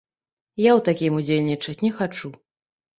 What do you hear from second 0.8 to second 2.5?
такім удзельнічаць не хачу.